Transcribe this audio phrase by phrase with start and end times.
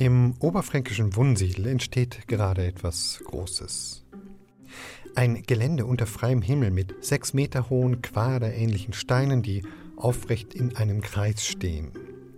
[0.00, 4.02] Im oberfränkischen Wunsiedel entsteht gerade etwas Großes.
[5.14, 9.62] Ein Gelände unter freiem Himmel mit sechs Meter hohen quaderähnlichen Steinen, die
[9.96, 11.90] aufrecht in einem Kreis stehen.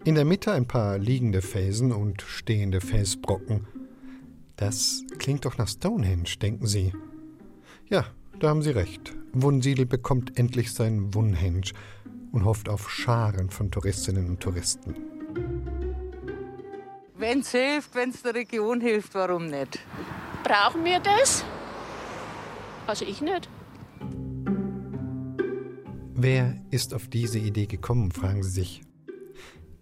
[0.05, 3.69] In der Mitte ein paar liegende Felsen und stehende Felsbrocken.
[4.57, 6.93] Das klingt doch nach Stonehenge, denken Sie.
[7.89, 8.07] Ja,
[8.41, 9.15] da haben Sie recht.
[9.35, 11.71] Wunsiedel bekommt endlich sein Wunhenge
[12.33, 14.97] und hofft auf Scharen von Touristinnen und Touristen.
[17.23, 19.79] Wenn es hilft, wenn es der Region hilft, warum nicht?
[20.43, 21.45] Brauchen wir das?
[22.89, 23.49] Also ich nicht.
[26.15, 28.83] Wer ist auf diese Idee gekommen, fragen Sie sich.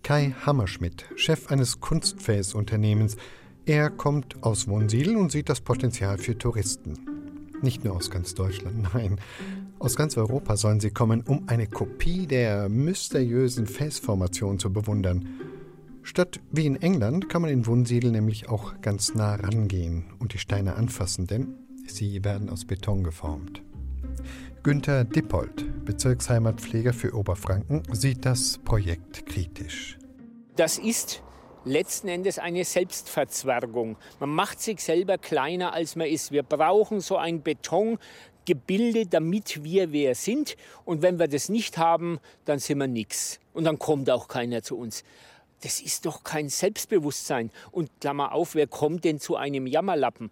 [0.02, 3.16] Kai Hammerschmidt, Chef eines Kunstfäsunternehmens.
[3.64, 7.06] Er kommt aus Wunsiedel und sieht das Potenzial für Touristen.
[7.62, 9.18] Nicht nur aus ganz Deutschland, nein.
[9.78, 15.49] Aus ganz Europa sollen sie kommen, um eine Kopie der mysteriösen Felsformation zu bewundern.
[16.02, 20.38] Statt wie in England kann man in Wunsiedel nämlich auch ganz nah rangehen und die
[20.38, 21.54] Steine anfassen, denn
[21.86, 23.62] sie werden aus Beton geformt.
[24.62, 29.98] Günter Dippold, Bezirksheimatpfleger für Oberfranken, sieht das Projekt kritisch.
[30.56, 31.22] Das ist
[31.64, 33.96] letzten Endes eine Selbstverzwergung.
[34.18, 36.32] Man macht sich selber kleiner, als man ist.
[36.32, 40.56] Wir brauchen so ein Betongebilde, damit wir wer sind.
[40.84, 43.40] Und wenn wir das nicht haben, dann sind wir nichts.
[43.52, 45.04] Und dann kommt auch keiner zu uns.
[45.62, 47.50] Das ist doch kein Selbstbewusstsein.
[47.70, 50.30] Und Klammer auf, wer kommt denn zu einem Jammerlappen?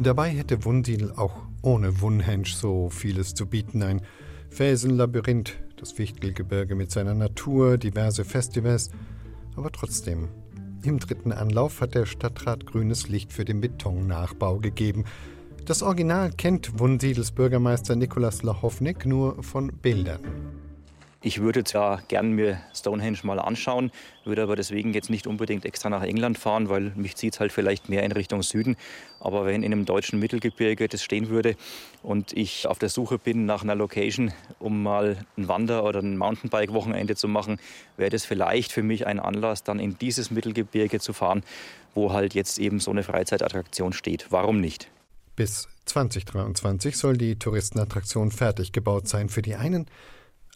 [0.00, 3.82] Dabei hätte Wunsiedel auch ohne Wunhensch so vieles zu bieten.
[3.82, 4.02] Ein
[4.50, 8.90] Felsenlabyrinth, das Wichtelgebirge mit seiner Natur, diverse Festivals.
[9.56, 10.28] Aber trotzdem,
[10.82, 15.04] im dritten Anlauf hat der Stadtrat grünes Licht für den Betonnachbau gegeben.
[15.64, 20.20] Das Original kennt Wunsiedels Bürgermeister Nikolaus Lachownik nur von Bildern.
[21.26, 23.90] Ich würde zwar gern mir Stonehenge mal anschauen,
[24.26, 27.50] würde aber deswegen jetzt nicht unbedingt extra nach England fahren, weil mich zieht es halt
[27.50, 28.76] vielleicht mehr in Richtung Süden.
[29.20, 31.56] Aber wenn in einem deutschen Mittelgebirge das stehen würde
[32.02, 36.18] und ich auf der Suche bin nach einer Location, um mal ein Wander- oder ein
[36.18, 37.58] Mountainbike-Wochenende zu machen,
[37.96, 41.42] wäre das vielleicht für mich ein Anlass, dann in dieses Mittelgebirge zu fahren,
[41.94, 44.26] wo halt jetzt eben so eine Freizeitattraktion steht.
[44.28, 44.90] Warum nicht?
[45.36, 49.30] Bis 2023 soll die Touristenattraktion fertig gebaut sein.
[49.30, 49.86] Für die einen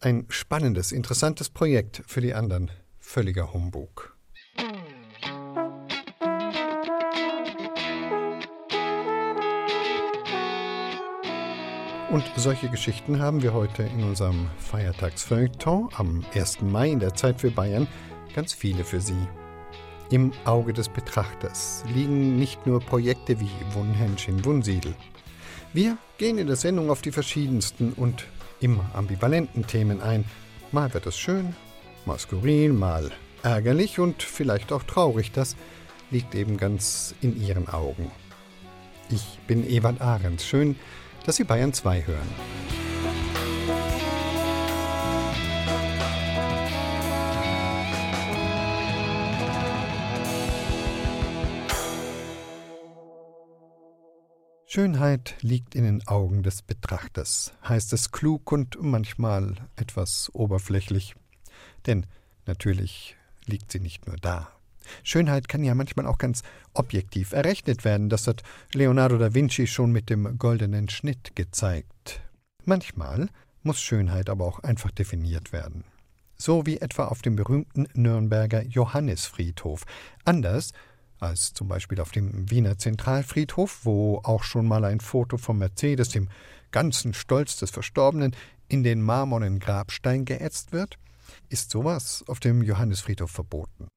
[0.01, 2.71] ein spannendes, interessantes Projekt für die anderen.
[2.99, 4.17] Völliger Humbug.
[12.11, 16.63] Und solche Geschichten haben wir heute in unserem Feiertagsfeuilleton am 1.
[16.63, 17.87] Mai in der Zeit für Bayern
[18.35, 19.29] ganz viele für Sie.
[20.11, 24.95] Im Auge des Betrachters liegen nicht nur Projekte wie Wunhensch in Wunsiedel.
[25.75, 28.27] Wir gehen in der Sendung auf die verschiedensten und
[28.61, 30.25] immer ambivalenten Themen ein.
[30.73, 31.55] Mal wird es schön,
[32.05, 33.11] mal skurril, mal
[33.43, 35.33] ärgerlich und vielleicht auch traurig.
[35.33, 35.57] Das
[36.11, 38.11] liegt eben ganz in Ihren Augen.
[39.11, 40.45] Ich bin Ewald Ahrens.
[40.45, 40.77] Schön,
[41.25, 42.78] dass Sie Bayern 2 hören.
[54.71, 61.15] Schönheit liegt in den Augen des Betrachters, heißt es klug und manchmal etwas oberflächlich.
[61.87, 62.05] Denn
[62.45, 64.53] natürlich liegt sie nicht nur da.
[65.05, 66.43] Schönheit kann ja manchmal auch ganz
[66.75, 68.11] objektiv errechnet werden.
[68.11, 68.43] Das hat
[68.75, 72.21] Leonardo da Vinci schon mit dem goldenen Schnitt gezeigt.
[72.67, 73.31] Manchmal
[73.63, 75.85] muss Schönheit aber auch einfach definiert werden.
[76.37, 79.85] So wie etwa auf dem berühmten Nürnberger Johannisfriedhof.
[80.27, 80.73] Anders
[81.21, 86.11] als zum Beispiel auf dem Wiener Zentralfriedhof, wo auch schon mal ein Foto von Mercedes,
[86.11, 86.29] dem
[86.71, 88.35] ganzen Stolz des Verstorbenen,
[88.69, 90.99] in den marmornen Grabstein geätzt wird,
[91.49, 93.89] ist sowas auf dem Johannisfriedhof verboten.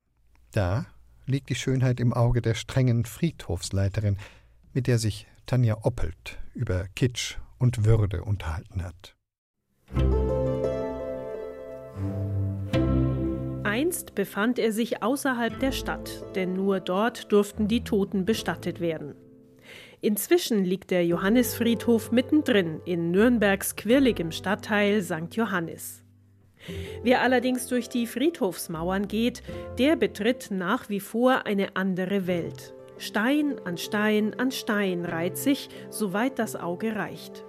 [0.52, 0.86] Da
[1.26, 4.18] liegt die Schönheit im Auge der strengen Friedhofsleiterin,
[4.74, 9.16] mit der sich Tanja Oppelt über Kitsch und Würde unterhalten hat.
[13.72, 19.16] Einst befand er sich außerhalb der Stadt, denn nur dort durften die Toten bestattet werden.
[20.02, 25.38] Inzwischen liegt der Johannisfriedhof mittendrin in Nürnbergs quirligem Stadtteil St.
[25.38, 26.04] Johannis.
[27.02, 29.42] Wer allerdings durch die Friedhofsmauern geht,
[29.78, 32.74] der betritt nach wie vor eine andere Welt.
[32.98, 37.46] Stein an Stein an Stein reiht sich, soweit das Auge reicht.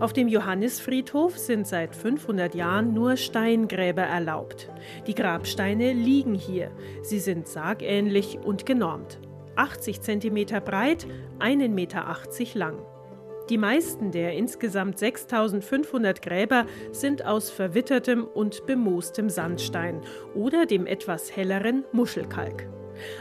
[0.00, 4.70] Auf dem Johannisfriedhof sind seit 500 Jahren nur Steingräber erlaubt.
[5.06, 6.70] Die Grabsteine liegen hier.
[7.02, 9.18] Sie sind sargähnlich und genormt.
[9.56, 11.06] 80 cm breit,
[11.38, 12.16] 1,80 Meter
[12.54, 12.78] lang.
[13.48, 20.00] Die meisten der insgesamt 6500 Gräber sind aus verwittertem und bemoostem Sandstein
[20.34, 22.68] oder dem etwas helleren Muschelkalk.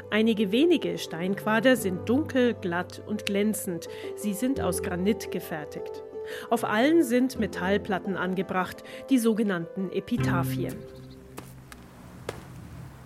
[0.10, 3.88] Einige wenige Steinquader sind dunkel, glatt und glänzend.
[4.16, 6.04] Sie sind aus Granit gefertigt.
[6.50, 10.76] Auf allen sind Metallplatten angebracht, die sogenannten Epitaphien.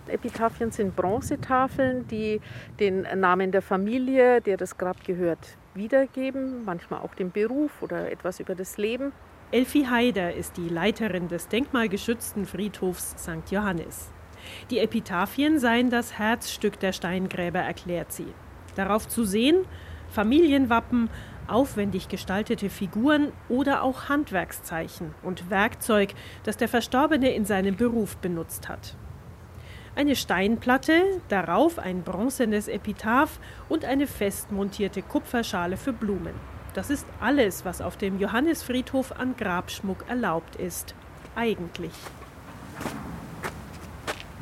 [0.08, 2.40] Epitaphien sind Bronzetafeln, die
[2.78, 8.40] den Namen der Familie, der das Grab gehört, wiedergeben, manchmal auch den Beruf oder etwas
[8.40, 9.12] über das Leben.
[9.52, 13.50] Elfi Haider ist die Leiterin des denkmalgeschützten Friedhofs St.
[13.50, 14.12] Johannes.
[14.70, 18.32] Die Epitaphien seien das Herzstück der Steingräber, erklärt sie.
[18.76, 19.64] Darauf zu sehen
[20.10, 21.08] Familienwappen,
[21.46, 26.14] aufwendig gestaltete Figuren oder auch Handwerkszeichen und Werkzeug,
[26.44, 28.96] das der Verstorbene in seinem Beruf benutzt hat
[30.00, 33.38] eine Steinplatte, darauf ein bronzenes Epitaph
[33.68, 36.34] und eine festmontierte Kupferschale für Blumen.
[36.74, 40.94] Das ist alles, was auf dem Johannisfriedhof an Grabschmuck erlaubt ist.
[41.34, 41.92] Eigentlich.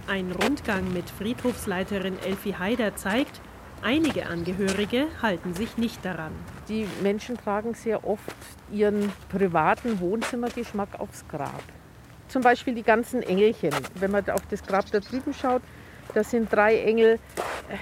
[0.07, 3.41] Ein Rundgang mit Friedhofsleiterin Elfi Haider zeigt,
[3.83, 6.33] einige Angehörige halten sich nicht daran.
[6.69, 8.37] Die Menschen tragen sehr oft
[8.71, 11.63] ihren privaten Wohnzimmergeschmack aufs Grab.
[12.29, 13.73] Zum Beispiel die ganzen Engelchen.
[13.95, 15.63] Wenn man auf das Grab da drüben schaut,
[16.15, 17.15] da sind drei Engel.
[17.69, 17.79] Äh,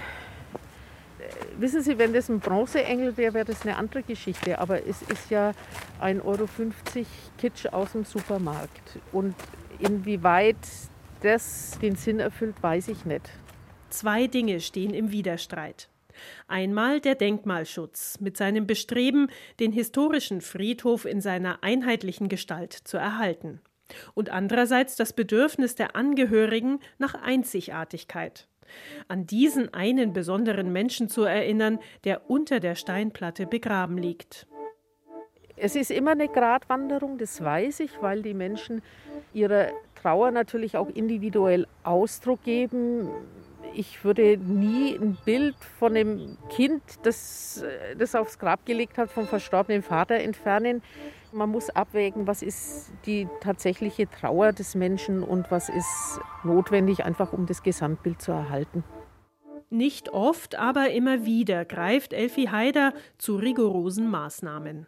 [1.59, 4.59] wissen Sie, wenn das ein Bronzeengel wäre, wäre das eine andere Geschichte.
[4.59, 5.53] Aber es ist ja
[6.01, 6.49] 1,50 Euro
[7.39, 8.99] Kitsch aus dem Supermarkt.
[9.13, 9.35] Und
[9.81, 10.57] inwieweit
[11.23, 13.29] das den Sinn erfüllt, weiß ich nicht.
[13.89, 15.89] Zwei Dinge stehen im Widerstreit.
[16.49, 19.29] Einmal der Denkmalschutz mit seinem Bestreben,
[19.61, 23.61] den historischen Friedhof in seiner einheitlichen Gestalt zu erhalten
[24.15, 28.49] und andererseits das Bedürfnis der Angehörigen nach Einzigartigkeit.
[29.07, 34.47] An diesen einen besonderen Menschen zu erinnern, der unter der Steinplatte begraben liegt.
[35.57, 38.83] Es ist immer eine Gratwanderung, das weiß ich, weil die Menschen
[39.33, 43.09] ihrer Trauer natürlich auch individuell Ausdruck geben
[43.77, 47.65] ich würde nie ein Bild von einem Kind, das
[47.99, 50.83] das aufs Grab gelegt hat, vom verstorbenen Vater entfernen.
[51.33, 57.33] Man muss abwägen, was ist die tatsächliche Trauer des Menschen und was ist notwendig, einfach
[57.33, 58.85] um das Gesamtbild zu erhalten.
[59.69, 64.87] Nicht oft, aber immer wieder greift Elfi Haider zu rigorosen Maßnahmen.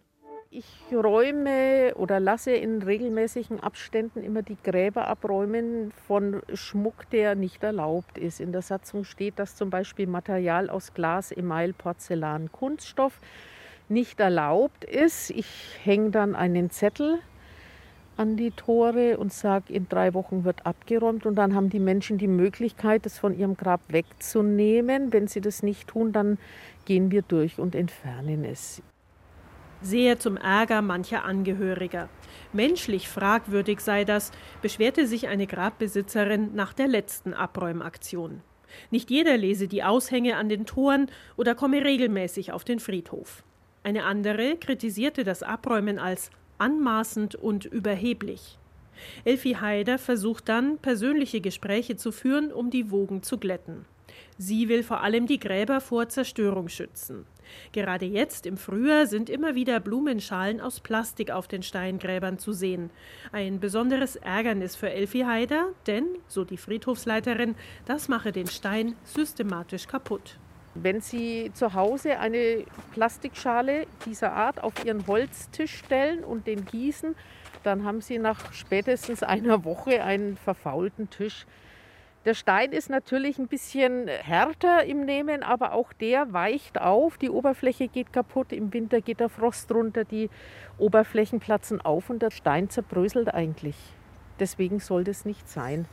[0.50, 7.62] Ich räume oder lasse in regelmäßigen Abständen immer die Gräber abräumen von Schmuck, der nicht
[7.62, 8.40] erlaubt ist.
[8.40, 13.20] In der Satzung steht, dass zum Beispiel Material aus Glas, Email, Porzellan, Kunststoff
[13.90, 15.28] nicht erlaubt ist.
[15.28, 17.18] Ich hänge dann einen Zettel
[18.16, 22.16] an die Tore und sage, in drei Wochen wird abgeräumt und dann haben die Menschen
[22.16, 25.12] die Möglichkeit, das von ihrem Grab wegzunehmen.
[25.12, 26.38] Wenn sie das nicht tun, dann
[26.86, 28.82] gehen wir durch und entfernen es
[29.80, 32.08] sehr zum Ärger mancher Angehöriger.
[32.52, 34.32] Menschlich fragwürdig sei das,
[34.62, 38.42] beschwerte sich eine Grabbesitzerin nach der letzten Abräumaktion.
[38.90, 43.42] Nicht jeder lese die Aushänge an den Toren oder komme regelmäßig auf den Friedhof.
[43.82, 48.58] Eine andere kritisierte das Abräumen als anmaßend und überheblich.
[49.24, 53.84] Elfi Haider versucht dann, persönliche Gespräche zu führen, um die Wogen zu glätten.
[54.36, 57.26] Sie will vor allem die Gräber vor Zerstörung schützen.
[57.72, 62.90] Gerade jetzt im Frühjahr sind immer wieder Blumenschalen aus Plastik auf den Steingräbern zu sehen.
[63.32, 67.54] Ein besonderes Ärgernis für Elfi Haider, denn, so die Friedhofsleiterin,
[67.86, 70.38] das mache den Stein systematisch kaputt.
[70.74, 77.16] Wenn Sie zu Hause eine Plastikschale dieser Art auf Ihren Holztisch stellen und den gießen,
[77.64, 81.46] dann haben Sie nach spätestens einer Woche einen verfaulten Tisch.
[82.28, 87.16] Der Stein ist natürlich ein bisschen härter im Nehmen, aber auch der weicht auf.
[87.16, 88.52] Die Oberfläche geht kaputt.
[88.52, 90.28] Im Winter geht der Frost runter, die
[90.76, 93.76] Oberflächen platzen auf und der Stein zerbröselt eigentlich.
[94.38, 95.86] Deswegen soll das nicht sein.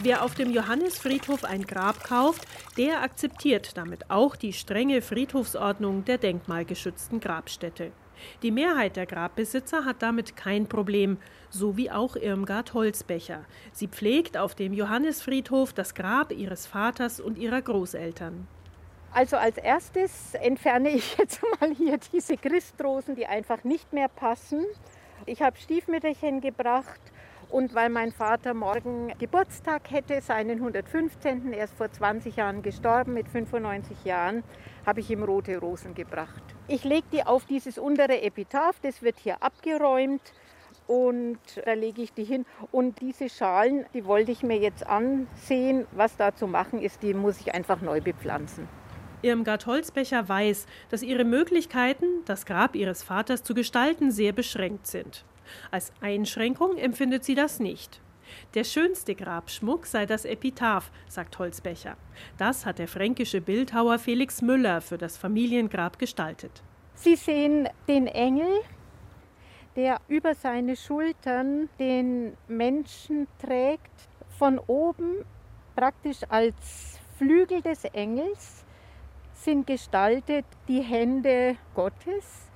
[0.00, 2.48] Wer auf dem Johannisfriedhof ein Grab kauft,
[2.78, 7.92] der akzeptiert damit auch die strenge Friedhofsordnung der denkmalgeschützten Grabstätte.
[8.42, 11.18] Die Mehrheit der Grabbesitzer hat damit kein Problem,
[11.50, 13.44] so wie auch Irmgard Holzbecher.
[13.72, 18.46] Sie pflegt auf dem Johannisfriedhof das Grab ihres Vaters und ihrer Großeltern.
[19.12, 24.64] Also als erstes entferne ich jetzt mal hier diese Christrosen, die einfach nicht mehr passen.
[25.26, 27.00] Ich habe Stiefmütterchen gebracht
[27.50, 31.52] und weil mein Vater morgen Geburtstag hätte, seinen 115.
[31.52, 34.44] Er ist vor 20 Jahren gestorben mit 95 Jahren,
[34.84, 36.42] habe ich ihm rote Rosen gebracht.
[36.70, 40.20] Ich lege die auf dieses untere Epitaph, das wird hier abgeräumt
[40.86, 42.44] und da lege ich die hin.
[42.70, 47.14] Und diese Schalen, die wollte ich mir jetzt ansehen, was da zu machen ist, die
[47.14, 48.68] muss ich einfach neu bepflanzen.
[49.22, 55.24] Irmgard Holzbecher weiß, dass ihre Möglichkeiten, das Grab ihres Vaters zu gestalten, sehr beschränkt sind.
[55.70, 58.02] Als Einschränkung empfindet sie das nicht.
[58.54, 61.96] Der schönste Grabschmuck sei das Epitaph, sagt Holzbecher.
[62.36, 66.62] Das hat der fränkische Bildhauer Felix Müller für das Familiengrab gestaltet.
[66.94, 68.60] Sie sehen den Engel,
[69.76, 74.08] der über seine Schultern den Menschen trägt,
[74.38, 75.24] von oben
[75.76, 78.64] praktisch als Flügel des Engels
[79.34, 82.50] sind gestaltet die Hände Gottes,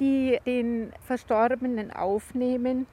[0.00, 2.86] die den Verstorbenen aufnehmen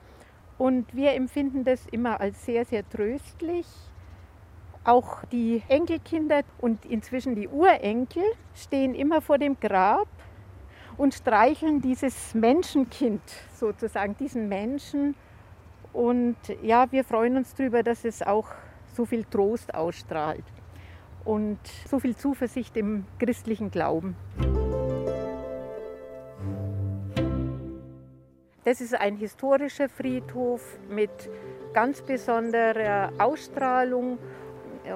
[0.57, 3.67] und wir empfinden das immer als sehr, sehr tröstlich.
[4.83, 10.07] Auch die Enkelkinder und inzwischen die Urenkel stehen immer vor dem Grab
[10.97, 13.21] und streicheln dieses Menschenkind
[13.55, 15.15] sozusagen, diesen Menschen.
[15.93, 18.47] Und ja, wir freuen uns darüber, dass es auch
[18.95, 20.43] so viel Trost ausstrahlt
[21.25, 24.15] und so viel Zuversicht im christlichen Glauben.
[28.65, 31.09] Das ist ein historischer Friedhof mit
[31.73, 34.17] ganz besonderer Ausstrahlung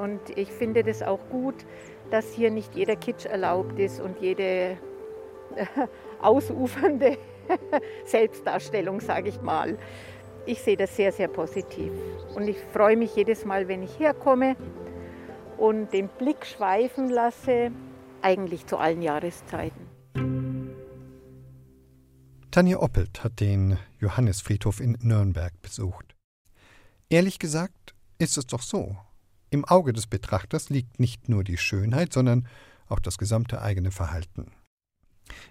[0.02, 1.66] und ich finde das auch gut,
[2.10, 4.78] dass hier nicht jeder Kitsch erlaubt ist und jede äh,
[6.22, 7.18] ausufernde
[8.06, 9.78] Selbstdarstellung, sage ich mal.
[10.46, 11.92] Ich sehe das sehr, sehr positiv
[12.36, 14.56] und ich freue mich jedes Mal, wenn ich herkomme
[15.58, 17.72] und den Blick schweifen lasse,
[18.22, 19.87] eigentlich zu allen Jahreszeiten.
[22.58, 26.16] Tanja Oppelt hat den Johannesfriedhof in Nürnberg besucht.
[27.08, 28.98] Ehrlich gesagt ist es doch so.
[29.52, 32.48] Im Auge des Betrachters liegt nicht nur die Schönheit, sondern
[32.88, 34.54] auch das gesamte eigene Verhalten.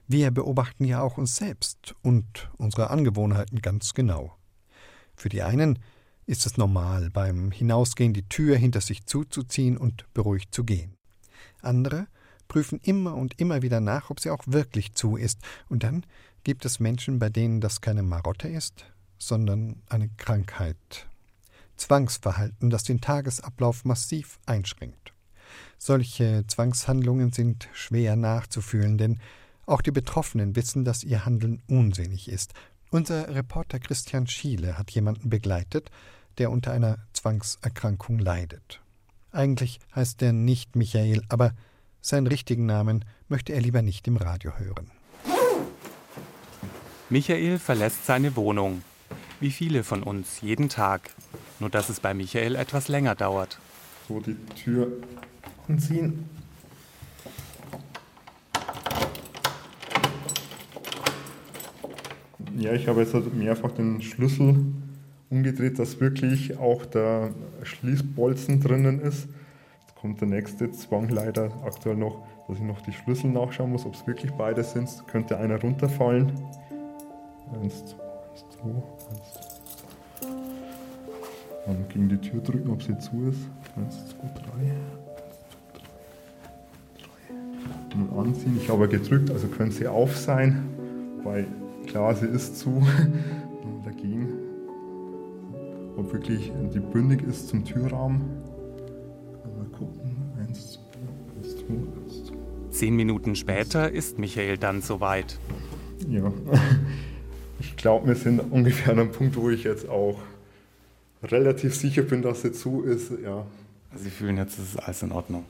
[0.08, 4.36] Wir beobachten ja auch uns selbst und unsere Angewohnheiten ganz genau.
[5.14, 5.78] Für die einen
[6.26, 10.96] ist es normal, beim Hinausgehen die Tür hinter sich zuzuziehen und beruhigt zu gehen.
[11.62, 12.08] Andere
[12.48, 16.04] prüfen immer und immer wieder nach, ob sie auch wirklich zu ist, und dann
[16.46, 18.84] Gibt es Menschen, bei denen das keine Marotte ist,
[19.18, 21.08] sondern eine Krankheit?
[21.76, 25.12] Zwangsverhalten, das den Tagesablauf massiv einschränkt.
[25.76, 29.18] Solche Zwangshandlungen sind schwer nachzufühlen, denn
[29.66, 32.54] auch die Betroffenen wissen, dass ihr Handeln unsinnig ist.
[32.92, 35.90] Unser Reporter Christian Schiele hat jemanden begleitet,
[36.38, 38.80] der unter einer Zwangserkrankung leidet.
[39.32, 41.54] Eigentlich heißt er nicht Michael, aber
[42.00, 44.92] seinen richtigen Namen möchte er lieber nicht im Radio hören.
[47.08, 48.82] Michael verlässt seine Wohnung.
[49.38, 51.10] Wie viele von uns jeden Tag.
[51.60, 53.60] Nur dass es bei Michael etwas länger dauert.
[54.08, 54.88] So die Tür
[55.68, 56.28] anziehen.
[62.56, 64.56] Ja, ich habe jetzt halt mehrfach den Schlüssel
[65.30, 67.30] umgedreht, dass wirklich auch der
[67.62, 69.28] Schließbolzen drinnen ist.
[69.80, 73.86] Jetzt kommt der nächste Zwang leider aktuell noch, dass ich noch die Schlüssel nachschauen muss,
[73.86, 74.88] ob es wirklich beide sind.
[75.06, 76.32] Könnte einer runterfallen.
[77.52, 78.70] Eins, zwei, eins, zwei,
[79.10, 79.32] eins,
[80.20, 80.28] zwei.
[81.66, 83.40] Und gegen die Tür drücken, ob sie zu ist.
[83.76, 84.72] Eins, zwei, drei.
[87.94, 88.58] Und anziehen.
[88.60, 90.68] Ich habe gedrückt, also können sie auf sein,
[91.24, 91.46] weil
[91.86, 92.86] klar, sie ist zu.
[93.86, 94.28] dagegen.
[95.96, 98.20] Ob wirklich die bündig ist zum Türrahmen.
[99.56, 100.16] Mal gucken.
[100.38, 100.80] Eins, zwei,
[101.38, 102.36] eins, zwei, eins, zwei.
[102.70, 105.38] Zehn Minuten später ist Michael dann soweit.
[106.08, 106.30] Ja.
[107.76, 110.18] Ich glaube, wir sind ungefähr an einem Punkt, wo ich jetzt auch
[111.22, 113.12] relativ sicher bin, dass sie zu ist.
[113.22, 113.44] Ja.
[113.92, 115.44] Also Sie fühlen jetzt, es ist alles in Ordnung?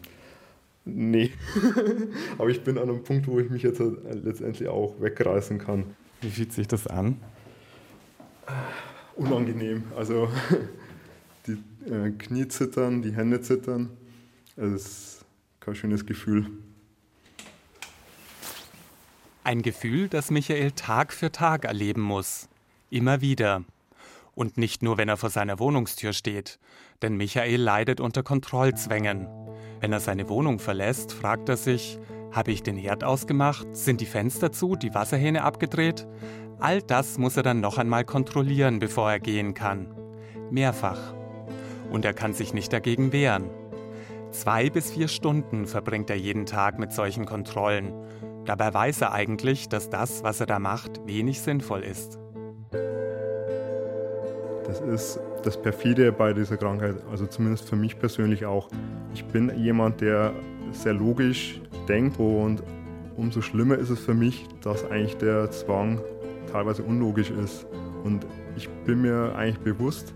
[0.84, 1.30] Nee.
[2.38, 3.80] Aber ich bin an einem Punkt, wo ich mich jetzt
[4.24, 5.84] letztendlich auch wegreißen kann.
[6.20, 7.16] Wie fühlt sich das an?
[9.14, 9.84] Unangenehm.
[9.96, 10.28] Also
[11.46, 13.90] die äh, Knie zittern, die Hände zittern.
[14.56, 15.24] Es ist
[15.60, 16.46] kein schönes Gefühl.
[19.46, 22.48] Ein Gefühl, das Michael Tag für Tag erleben muss.
[22.90, 23.62] Immer wieder.
[24.34, 26.58] Und nicht nur, wenn er vor seiner Wohnungstür steht.
[27.00, 29.28] Denn Michael leidet unter Kontrollzwängen.
[29.78, 31.96] Wenn er seine Wohnung verlässt, fragt er sich,
[32.32, 33.68] habe ich den Herd ausgemacht?
[33.70, 34.74] Sind die Fenster zu?
[34.74, 36.08] Die Wasserhähne abgedreht?
[36.58, 39.94] All das muss er dann noch einmal kontrollieren, bevor er gehen kann.
[40.50, 41.14] Mehrfach.
[41.88, 43.48] Und er kann sich nicht dagegen wehren.
[44.32, 47.92] Zwei bis vier Stunden verbringt er jeden Tag mit solchen Kontrollen.
[48.46, 52.20] Dabei weiß er eigentlich, dass das, was er da macht, wenig sinnvoll ist.
[54.64, 58.68] Das ist das Perfide bei dieser Krankheit, also zumindest für mich persönlich auch.
[59.14, 60.32] Ich bin jemand, der
[60.70, 62.62] sehr logisch denkt und
[63.16, 66.00] umso schlimmer ist es für mich, dass eigentlich der Zwang
[66.52, 67.66] teilweise unlogisch ist.
[68.04, 68.26] Und
[68.56, 70.14] ich bin mir eigentlich bewusst,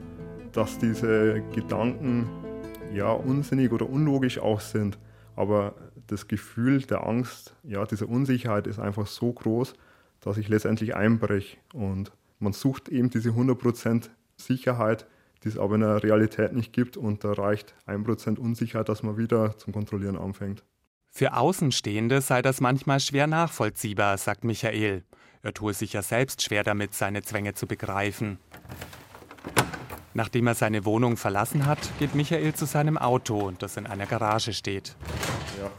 [0.53, 2.29] dass diese Gedanken
[2.95, 4.99] ja unsinnig oder unlogisch auch sind.
[5.35, 5.75] Aber
[6.11, 9.75] das Gefühl der Angst, ja, dieser Unsicherheit ist einfach so groß,
[10.21, 11.57] dass ich letztendlich einbreche.
[11.73, 15.07] Und man sucht eben diese 100% Sicherheit,
[15.45, 16.97] die es aber in der Realität nicht gibt.
[16.97, 20.65] Und da reicht 1% Unsicherheit, dass man wieder zum Kontrollieren anfängt.
[21.09, 25.05] Für Außenstehende sei das manchmal schwer nachvollziehbar, sagt Michael.
[25.43, 28.39] Er tue sich ja selbst schwer damit, seine Zwänge zu begreifen.
[30.13, 34.53] Nachdem er seine Wohnung verlassen hat, geht Michael zu seinem Auto, das in einer Garage
[34.53, 34.97] steht.
[35.59, 35.71] Ja,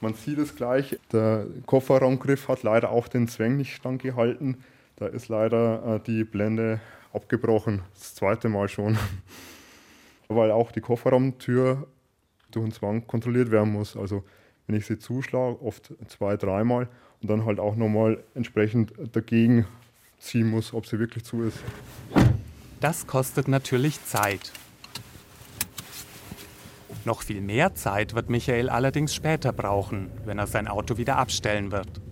[0.00, 0.98] man sieht es gleich.
[1.12, 4.58] Der Kofferraumgriff hat leider auch den Zwang nicht standgehalten.
[4.96, 6.80] Da ist leider äh, die Blende
[7.12, 7.82] abgebrochen.
[7.94, 8.98] Das zweite Mal schon.
[10.28, 11.86] Weil auch die Kofferraumtür
[12.50, 13.96] durch den Zwang kontrolliert werden muss.
[13.96, 14.24] Also
[14.66, 16.88] wenn ich sie zuschlage, oft zwei, dreimal
[17.22, 19.66] und dann halt auch nochmal entsprechend dagegen
[20.18, 21.58] ziehen muss, ob sie wirklich zu ist.
[22.80, 24.52] Das kostet natürlich Zeit.
[27.08, 31.72] Noch viel mehr Zeit wird Michael allerdings später brauchen, wenn er sein Auto wieder abstellen
[31.72, 32.02] wird.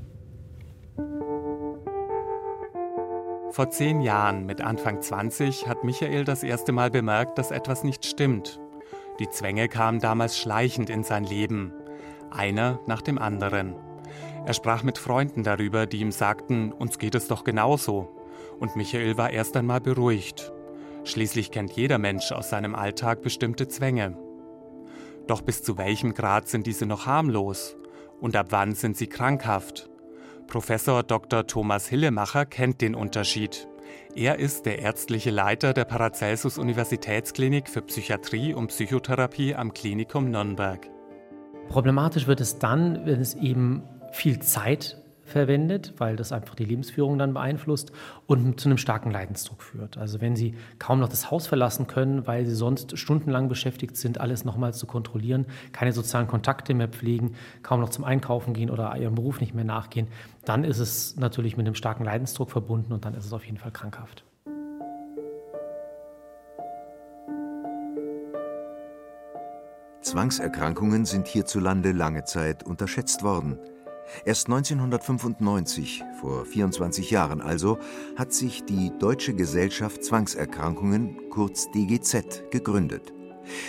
[3.51, 8.07] Vor zehn Jahren, mit Anfang 20, hat Michael das erste Mal bemerkt, dass etwas nicht
[8.07, 8.59] stimmt.
[9.21, 11.75] Die Zwänge kamen damals schleichend in sein Leben,
[12.31, 13.75] einer nach dem anderen.
[14.47, 18.09] Er sprach mit Freunden darüber, die ihm sagten, uns geht es doch genauso.
[18.59, 20.55] Und Michael war erst einmal beruhigt.
[21.05, 24.17] Schließlich kennt jeder Mensch aus seinem Alltag bestimmte Zwänge.
[25.27, 27.77] Doch bis zu welchem Grad sind diese noch harmlos?
[28.21, 29.91] Und ab wann sind sie krankhaft?
[30.47, 31.47] Professor Dr.
[31.47, 33.69] Thomas Hillemacher kennt den Unterschied.
[34.15, 40.89] Er ist der ärztliche Leiter der Paracelsus Universitätsklinik für Psychiatrie und Psychotherapie am Klinikum Nürnberg.
[41.69, 47.19] Problematisch wird es dann, wenn es eben viel Zeit verwendet, weil das einfach die Lebensführung
[47.19, 47.93] dann beeinflusst
[48.27, 49.99] und zu einem starken Leidensdruck führt.
[49.99, 54.21] Also wenn Sie kaum noch das Haus verlassen können, weil Sie sonst stundenlang beschäftigt sind,
[54.21, 58.97] alles nochmals zu kontrollieren, keine sozialen Kontakte mehr pflegen, kaum noch zum Einkaufen gehen oder
[58.97, 60.09] Ihrem Beruf nicht mehr nachgehen,
[60.45, 63.59] dann ist es natürlich mit einem starken Leidensdruck verbunden und dann ist es auf jeden
[63.59, 64.25] Fall krankhaft.
[70.07, 73.59] Zwangserkrankungen sind hierzulande lange Zeit unterschätzt worden.
[74.25, 77.79] Erst 1995, vor 24 Jahren also,
[78.17, 83.13] hat sich die Deutsche Gesellschaft Zwangserkrankungen, kurz DGZ, gegründet.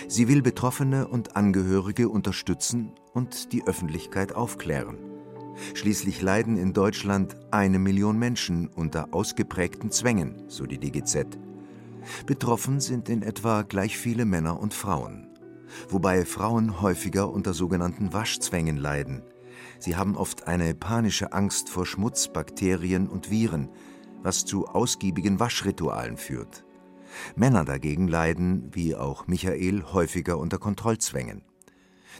[0.08, 4.98] Sie will Betroffene und Angehörige unterstützen und die Öffentlichkeit aufklären.
[5.74, 11.38] Schließlich leiden in Deutschland eine Million Menschen unter ausgeprägten Zwängen, so die DGZ.
[12.26, 15.28] Betroffen sind in etwa gleich viele Männer und Frauen
[15.88, 19.22] wobei Frauen häufiger unter sogenannten Waschzwängen leiden.
[19.78, 23.68] Sie haben oft eine panische Angst vor Schmutz, Bakterien und Viren,
[24.22, 26.64] was zu ausgiebigen Waschritualen führt.
[27.36, 31.42] Männer dagegen leiden, wie auch Michael, häufiger unter Kontrollzwängen.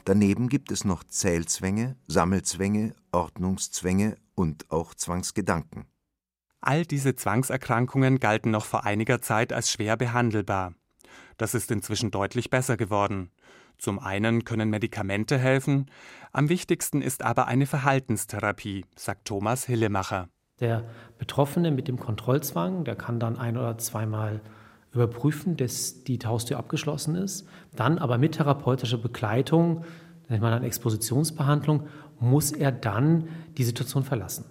[0.05, 5.85] Daneben gibt es noch Zählzwänge, Sammelzwänge, Ordnungszwänge und auch Zwangsgedanken.
[6.61, 10.73] All diese Zwangserkrankungen galten noch vor einiger Zeit als schwer behandelbar.
[11.37, 13.31] Das ist inzwischen deutlich besser geworden.
[13.79, 15.85] Zum einen können Medikamente helfen,
[16.33, 20.27] am wichtigsten ist aber eine Verhaltenstherapie, sagt Thomas Hillemacher.
[20.59, 20.83] Der
[21.17, 24.41] Betroffene mit dem Kontrollzwang, der kann dann ein oder zweimal
[24.93, 27.47] überprüfen, dass die Haustür abgeschlossen ist.
[27.73, 29.85] Dann aber mit therapeutischer Begleitung,
[30.27, 31.87] nennt man dann Expositionsbehandlung,
[32.19, 34.43] muss er dann die Situation verlassen.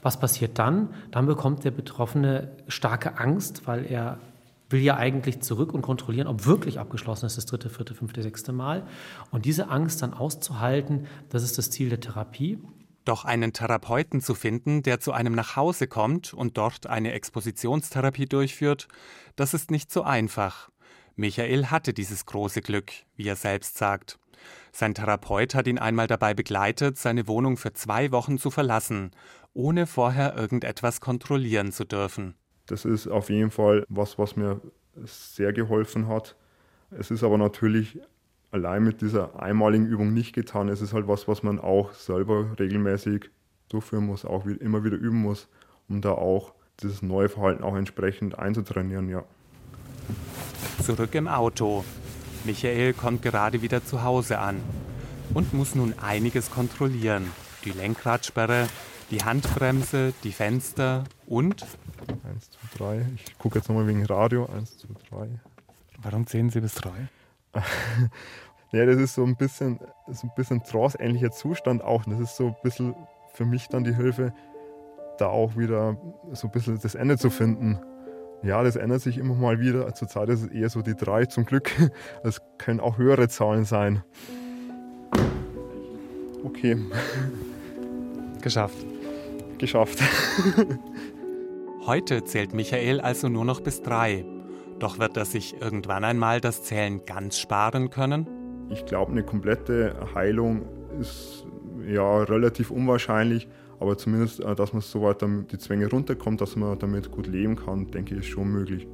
[0.00, 0.94] Was passiert dann?
[1.10, 4.18] Dann bekommt der Betroffene starke Angst, weil er
[4.72, 8.52] will ja eigentlich zurück und kontrollieren, ob wirklich abgeschlossen ist das dritte, vierte, fünfte, sechste
[8.52, 8.86] Mal.
[9.30, 12.58] Und diese Angst dann auszuhalten, das ist das Ziel der Therapie.
[13.04, 18.26] Doch einen Therapeuten zu finden, der zu einem nach Hause kommt und dort eine Expositionstherapie
[18.26, 18.88] durchführt,
[19.34, 20.70] das ist nicht so einfach.
[21.16, 24.18] Michael hatte dieses große Glück, wie er selbst sagt.
[24.70, 29.10] Sein Therapeut hat ihn einmal dabei begleitet, seine Wohnung für zwei Wochen zu verlassen,
[29.52, 32.34] ohne vorher irgendetwas kontrollieren zu dürfen.
[32.72, 34.58] Das ist auf jeden Fall was, was mir
[35.04, 36.36] sehr geholfen hat.
[36.90, 38.00] Es ist aber natürlich
[38.50, 40.70] allein mit dieser einmaligen Übung nicht getan.
[40.70, 43.28] Es ist halt was, was man auch selber regelmäßig
[43.68, 45.48] durchführen muss, auch immer wieder üben muss,
[45.86, 49.22] um da auch dieses neue Verhalten auch entsprechend einzutrainieren, ja.
[50.82, 51.84] Zurück im Auto.
[52.44, 54.56] Michael kommt gerade wieder zu Hause an
[55.34, 57.30] und muss nun einiges kontrollieren.
[57.66, 58.66] Die Lenkradsperre,
[59.12, 61.66] die Handbremse, die Fenster und
[62.28, 63.06] 1, 2, 3.
[63.14, 64.46] Ich gucke jetzt nochmal wegen Radio.
[64.46, 65.28] 1, 2, 3.
[66.02, 66.90] Warum zählen Sie bis 3?
[68.72, 69.78] ja, das ist so ein bisschen,
[70.10, 72.04] so ein bisschen trance-ähnlicher Zustand auch.
[72.04, 72.94] das ist so ein bisschen
[73.34, 74.32] für mich dann die Hilfe,
[75.18, 75.98] da auch wieder
[76.32, 77.78] so ein bisschen das Ende zu finden.
[78.42, 79.94] Ja, das ändert sich immer mal wieder.
[79.94, 81.70] Zurzeit ist es eher so die 3 zum Glück.
[82.24, 84.02] Es können auch höhere Zahlen sein.
[86.42, 86.78] Okay.
[88.40, 88.91] Geschafft.
[89.62, 90.02] Geschafft.
[91.86, 94.24] Heute zählt Michael also nur noch bis drei.
[94.80, 98.26] Doch wird er sich irgendwann einmal das Zählen ganz sparen können?
[98.70, 100.62] Ich glaube, eine komplette Heilung
[101.00, 101.46] ist
[101.86, 103.46] ja relativ unwahrscheinlich,
[103.78, 107.54] aber zumindest, äh, dass man so weit die Zwänge runterkommt, dass man damit gut leben
[107.54, 108.88] kann, denke ich, ist schon möglich.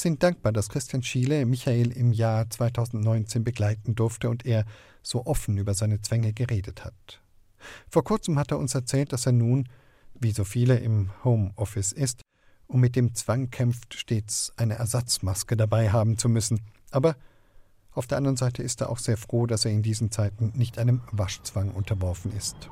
[0.00, 4.64] Sind dankbar, dass Christian Schiele Michael im Jahr 2019 begleiten durfte und er
[5.02, 7.20] so offen über seine Zwänge geredet hat.
[7.88, 9.68] Vor kurzem hat er uns erzählt, dass er nun,
[10.14, 12.22] wie so viele im Homeoffice ist,
[12.66, 16.60] und mit dem Zwang kämpft, stets eine Ersatzmaske dabei haben zu müssen.
[16.90, 17.16] Aber
[17.92, 20.78] auf der anderen Seite ist er auch sehr froh, dass er in diesen Zeiten nicht
[20.78, 22.68] einem Waschzwang unterworfen ist.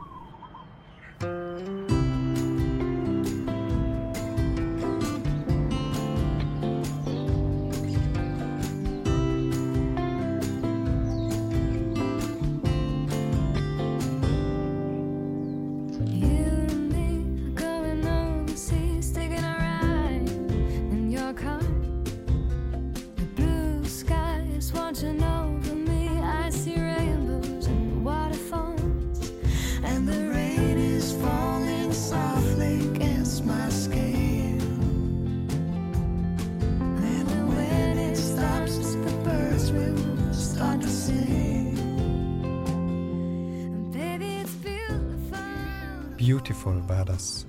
[46.26, 47.46] Beautiful war das.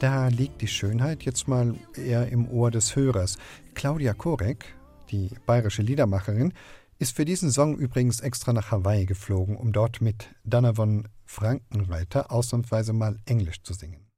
[0.00, 3.38] Da liegt die Schönheit jetzt mal eher im Ohr des Hörers.
[3.74, 4.74] Claudia Korek,
[5.12, 6.52] die bayerische Liedermacherin,
[6.98, 12.92] ist für diesen Song übrigens extra nach Hawaii geflogen, um dort mit Donovan Frankenreiter ausnahmsweise
[12.92, 14.08] mal Englisch zu singen.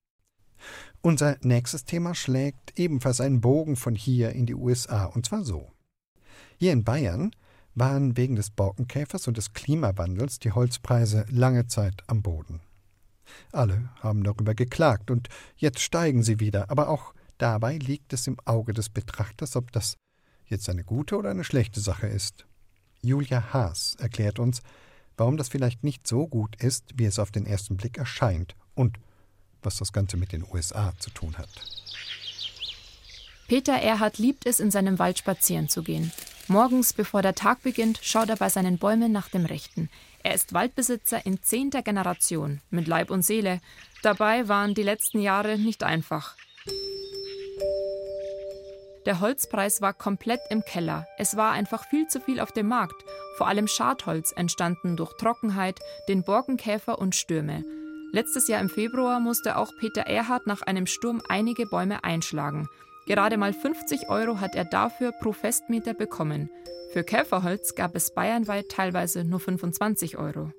[1.02, 5.72] Unser nächstes Thema schlägt ebenfalls einen Bogen von hier in die USA, und zwar so.
[6.56, 7.32] Hier in Bayern
[7.74, 12.60] waren wegen des Borkenkäfers und des Klimawandels die Holzpreise lange Zeit am Boden.
[13.52, 18.38] Alle haben darüber geklagt, und jetzt steigen sie wieder, aber auch dabei liegt es im
[18.44, 19.96] Auge des Betrachters, ob das
[20.46, 22.46] jetzt eine gute oder eine schlechte Sache ist.
[23.02, 24.62] Julia Haas erklärt uns,
[25.16, 28.98] warum das vielleicht nicht so gut ist, wie es auf den ersten Blick erscheint und
[29.62, 31.50] was das Ganze mit den USA zu tun hat.
[33.48, 36.12] Peter Erhard liebt es, in seinem Wald spazieren zu gehen.
[36.46, 39.90] Morgens, bevor der Tag beginnt, schaut er bei seinen Bäumen nach dem Rechten.
[40.22, 43.60] Er ist Waldbesitzer in zehnter Generation, mit Leib und Seele.
[44.02, 46.36] Dabei waren die letzten Jahre nicht einfach.
[49.06, 51.06] Der Holzpreis war komplett im Keller.
[51.16, 53.02] Es war einfach viel zu viel auf dem Markt.
[53.38, 57.64] Vor allem Schadholz entstanden durch Trockenheit, den Borkenkäfer und Stürme.
[58.12, 62.68] Letztes Jahr im Februar musste auch Peter Erhard nach einem Sturm einige Bäume einschlagen.
[63.06, 66.50] Gerade mal 50 Euro hat er dafür pro Festmeter bekommen.
[66.92, 70.52] Für Käferholz gab es bayernweit teilweise nur 25 Euro.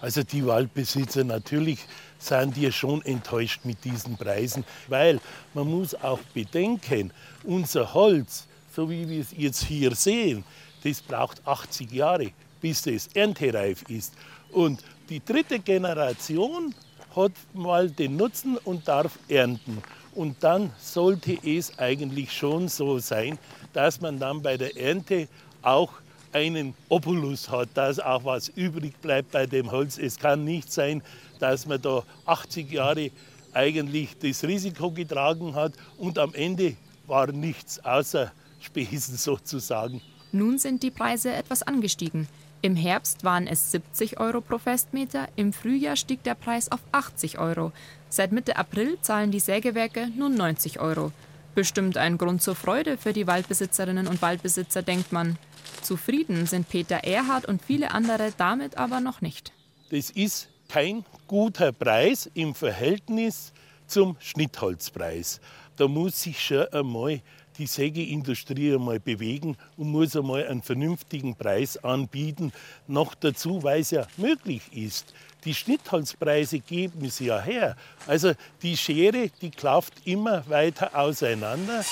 [0.00, 1.86] Also die Waldbesitzer natürlich
[2.18, 5.20] sind die schon enttäuscht mit diesen Preisen, weil
[5.54, 7.12] man muss auch bedenken,
[7.44, 10.44] unser Holz, so wie wir es jetzt hier sehen,
[10.84, 14.12] das braucht 80 Jahre, bis es erntereif ist.
[14.50, 16.74] Und die dritte Generation
[17.14, 19.82] hat mal den Nutzen und darf ernten.
[20.16, 23.38] Und dann sollte es eigentlich schon so sein,
[23.74, 25.28] dass man dann bei der Ernte
[25.60, 25.92] auch
[26.32, 29.98] einen Opulus hat, dass auch was übrig bleibt bei dem Holz.
[29.98, 31.02] Es kann nicht sein,
[31.38, 33.10] dass man da 80 Jahre
[33.52, 36.76] eigentlich das Risiko getragen hat und am Ende
[37.06, 40.00] war nichts außer Spesen sozusagen.
[40.32, 42.26] Nun sind die Preise etwas angestiegen.
[42.66, 47.38] Im Herbst waren es 70 Euro pro Festmeter, im Frühjahr stieg der Preis auf 80
[47.38, 47.70] Euro.
[48.08, 51.12] Seit Mitte April zahlen die Sägewerke nun 90 Euro.
[51.54, 55.38] Bestimmt ein Grund zur Freude für die Waldbesitzerinnen und Waldbesitzer, denkt man.
[55.80, 59.52] Zufrieden sind Peter Erhard und viele andere damit aber noch nicht.
[59.92, 63.52] Das ist kein guter Preis im Verhältnis
[63.86, 65.40] zum Schnittholzpreis.
[65.76, 67.20] Da muss sich schon einmal
[67.58, 72.52] die Sägeindustrie einmal bewegen und muss einmal einen vernünftigen Preis anbieten.
[72.86, 75.14] Noch dazu, weil es ja möglich ist.
[75.44, 77.76] Die Schnittholzpreise geben es ja her.
[78.06, 81.84] Also die Schere, die klafft immer weiter auseinander.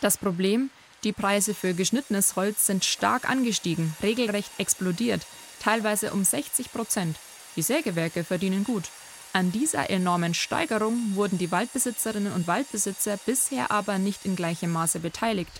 [0.00, 0.70] Das Problem,
[1.04, 5.26] die Preise für geschnittenes Holz sind stark angestiegen, regelrecht explodiert,
[5.60, 7.16] teilweise um 60 Prozent.
[7.56, 8.84] Die Sägewerke verdienen gut.
[9.32, 14.98] An dieser enormen Steigerung wurden die Waldbesitzerinnen und Waldbesitzer bisher aber nicht in gleichem Maße
[14.98, 15.52] beteiligt.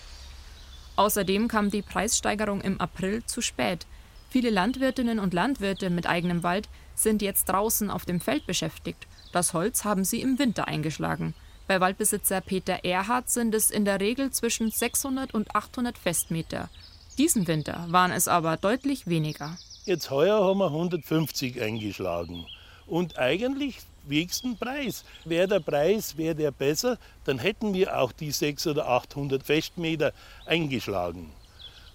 [0.97, 3.85] Außerdem kam die Preissteigerung im April zu spät.
[4.29, 9.07] Viele Landwirtinnen und Landwirte mit eigenem Wald sind jetzt draußen auf dem Feld beschäftigt.
[9.31, 11.33] Das Holz haben sie im Winter eingeschlagen.
[11.65, 16.69] Bei Waldbesitzer Peter Erhardt sind es in der Regel zwischen 600 und 800 Festmeter.
[17.17, 19.57] Diesen Winter waren es aber deutlich weniger.
[19.85, 22.45] Jetzt heuer haben wir 150 eingeschlagen.
[22.91, 25.05] Und eigentlich wenigsten Preis.
[25.23, 30.11] Wäre der Preis, wäre der besser, dann hätten wir auch die 600 oder 800 Festmeter
[30.45, 31.31] eingeschlagen.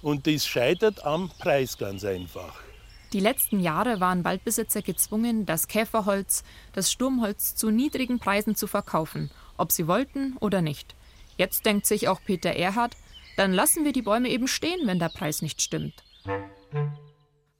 [0.00, 2.54] Und das scheitert am Preis ganz einfach.
[3.12, 9.30] Die letzten Jahre waren Waldbesitzer gezwungen, das Käferholz, das Sturmholz zu niedrigen Preisen zu verkaufen,
[9.58, 10.94] ob sie wollten oder nicht.
[11.36, 12.96] Jetzt denkt sich auch Peter Erhardt,
[13.36, 16.02] dann lassen wir die Bäume eben stehen, wenn der Preis nicht stimmt.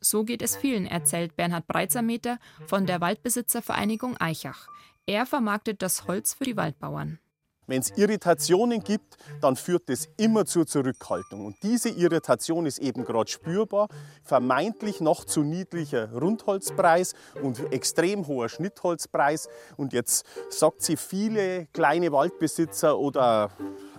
[0.08, 2.38] So geht es vielen, erzählt Bernhard Breitsermeter
[2.68, 4.68] von der Waldbesitzervereinigung Eichach.
[5.04, 7.18] Er vermarktet das Holz für die Waldbauern.
[7.66, 11.46] Wenn es Irritationen gibt, dann führt das immer zur Zurückhaltung.
[11.46, 13.88] Und diese Irritation ist eben gerade spürbar.
[14.22, 19.48] Vermeintlich noch zu niedriger Rundholzpreis und extrem hoher Schnittholzpreis.
[19.76, 23.50] Und jetzt sagt sie viele kleine Waldbesitzer oder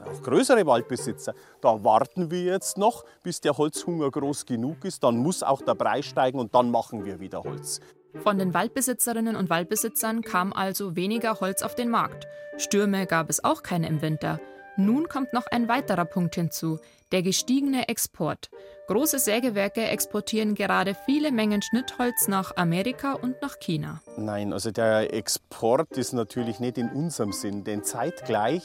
[0.06, 5.03] auch größere Waldbesitzer, da warten wir jetzt noch, bis der Holzhunger groß genug ist.
[5.03, 7.82] Dann muss auch der Preis steigen und dann machen wir wieder Holz.
[8.15, 12.28] Von den Waldbesitzerinnen und Waldbesitzern kam also weniger Holz auf den Markt.
[12.58, 14.39] Stürme gab es auch keine im Winter.
[14.78, 16.80] Nun kommt noch ein weiterer Punkt hinzu,
[17.12, 18.50] der gestiegene Export.
[18.88, 24.02] Große Sägewerke exportieren gerade viele Mengen Schnittholz nach Amerika und nach China.
[24.17, 28.63] Nein, also der Export ist natürlich nicht in unserem Sinn, denn zeitgleich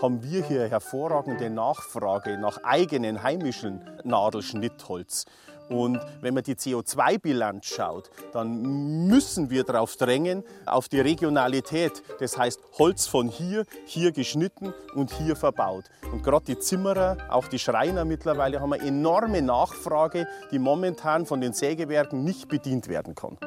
[0.00, 5.24] haben wir hier hervorragende Nachfrage nach eigenen heimischen Nadelschnittholz.
[5.68, 12.02] Und wenn man die CO2-Bilanz schaut, dann müssen wir darauf drängen, auf die Regionalität.
[12.20, 15.84] Das heißt, Holz von hier, hier geschnitten und hier verbaut.
[16.12, 21.40] Und gerade die Zimmerer, auch die Schreiner mittlerweile, haben eine enorme Nachfrage, die momentan von
[21.40, 23.38] den Sägewerken nicht bedient werden kann.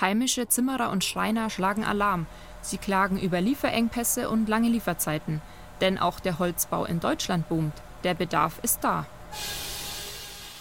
[0.00, 2.26] Heimische Zimmerer und Schreiner schlagen Alarm.
[2.62, 5.42] Sie klagen über Lieferengpässe und lange Lieferzeiten.
[5.82, 7.74] Denn auch der Holzbau in Deutschland boomt.
[8.04, 9.06] Der Bedarf ist da.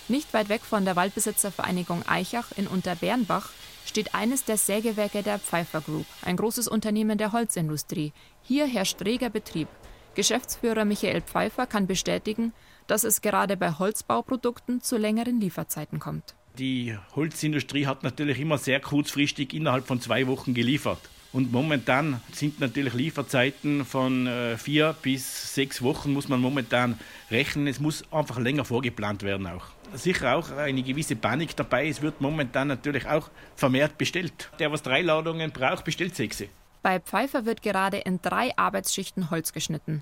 [0.08, 3.50] Nicht weit weg von der Waldbesitzervereinigung Eichach in Unterbernbach
[3.86, 8.14] steht eines der Sägewerke der Pfeiffer Group, ein großes Unternehmen der Holzindustrie.
[8.42, 9.68] Hier herrscht reger Betrieb.
[10.16, 12.54] Geschäftsführer Michael Pfeiffer kann bestätigen,
[12.88, 16.36] dass es gerade bei Holzbauprodukten zu längeren Lieferzeiten kommt.
[16.58, 21.00] Die Holzindustrie hat natürlich immer sehr kurzfristig innerhalb von zwei Wochen geliefert.
[21.32, 27.68] Und momentan sind natürlich Lieferzeiten von äh, vier bis sechs Wochen, muss man momentan rechnen.
[27.68, 29.66] Es muss einfach länger vorgeplant werden auch.
[29.94, 31.88] Sicher auch eine gewisse Panik dabei.
[31.88, 34.50] Es wird momentan natürlich auch vermehrt bestellt.
[34.58, 36.44] Der, was drei Ladungen braucht, bestellt sechs.
[36.82, 40.02] Bei Pfeiffer wird gerade in drei Arbeitsschichten Holz geschnitten.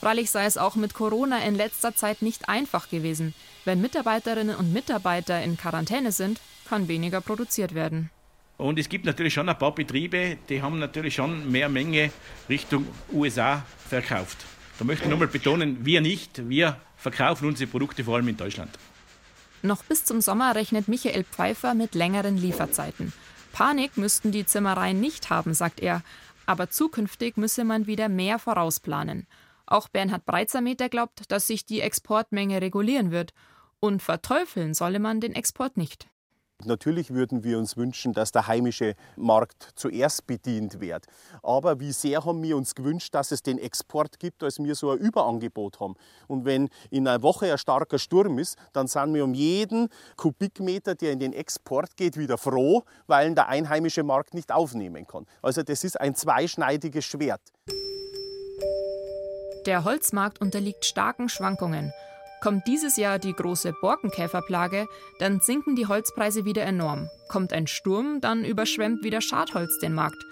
[0.00, 3.34] Freilich sei es auch mit Corona in letzter Zeit nicht einfach gewesen.
[3.64, 8.10] Wenn Mitarbeiterinnen und Mitarbeiter in Quarantäne sind, kann weniger produziert werden.
[8.58, 12.12] Und es gibt natürlich schon ein paar Betriebe, die haben natürlich schon mehr Menge
[12.48, 14.38] Richtung USA verkauft.
[14.78, 16.48] Da möchte ich nochmal betonen, wir nicht.
[16.48, 18.70] Wir verkaufen unsere Produkte vor allem in Deutschland.
[19.62, 23.12] Noch bis zum Sommer rechnet Michael Pfeiffer mit längeren Lieferzeiten.
[23.52, 26.02] Panik müssten die Zimmereien nicht haben, sagt er.
[26.46, 29.26] Aber zukünftig müsse man wieder mehr vorausplanen.
[29.66, 33.32] Auch Bernhard Breitsermeter glaubt, dass sich die Exportmenge regulieren wird.
[33.78, 36.08] Und verteufeln solle man den Export nicht.
[36.64, 41.06] Natürlich würden wir uns wünschen, dass der heimische Markt zuerst bedient wird.
[41.42, 44.90] Aber wie sehr haben wir uns gewünscht, dass es den Export gibt, als wir so
[44.90, 45.94] ein Überangebot haben.
[46.28, 50.94] Und wenn in einer Woche ein starker Sturm ist, dann sind wir um jeden Kubikmeter,
[50.94, 55.26] der in den Export geht, wieder froh, weil der einheimische Markt nicht aufnehmen kann.
[55.42, 57.40] Also das ist ein zweischneidiges Schwert.
[59.66, 61.92] Der Holzmarkt unterliegt starken Schwankungen.
[62.42, 64.88] Kommt dieses Jahr die große Borkenkäferplage,
[65.20, 67.08] dann sinken die Holzpreise wieder enorm.
[67.28, 70.26] Kommt ein Sturm, dann überschwemmt wieder Schadholz den Markt.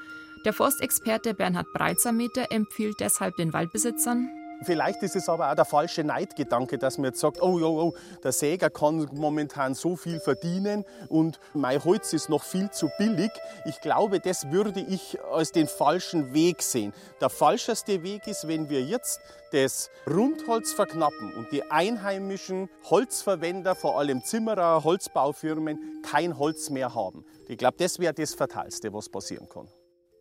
[0.45, 4.29] Der Forstexperte Bernhard Breitsermeter empfiehlt deshalb den Waldbesitzern,
[4.63, 7.95] Vielleicht ist es aber auch der falsche Neidgedanke, dass man jetzt sagt, oh, oh, oh,
[8.23, 13.31] der Säger kann momentan so viel verdienen und mein Holz ist noch viel zu billig.
[13.65, 16.93] Ich glaube, das würde ich als den falschen Weg sehen.
[17.21, 19.21] Der falscheste Weg ist, wenn wir jetzt
[19.53, 27.25] das Rundholz verknappen und die einheimischen Holzverwender, vor allem Zimmerer, Holzbaufirmen, kein Holz mehr haben.
[27.49, 29.69] Ich glaube, das wäre das Fatalste, was passieren kann.